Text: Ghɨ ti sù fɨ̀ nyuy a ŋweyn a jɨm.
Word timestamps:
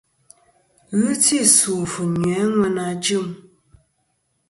Ghɨ 0.99 1.11
ti 1.23 1.37
sù 1.57 1.71
fɨ̀ 1.91 2.05
nyuy 2.19 2.39
a 2.43 2.43
ŋweyn 2.55 2.77
a 2.85 2.87
jɨm. 3.03 3.27